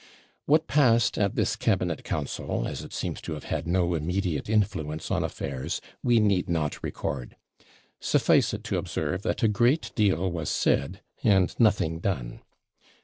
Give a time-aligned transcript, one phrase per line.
[0.47, 5.11] What passed at this cabinet council, as it seems to have had no immediate influence
[5.11, 7.35] on affairs, we need not record.
[7.99, 12.39] Suffice it to observe, that a great deal was said, and nothing done.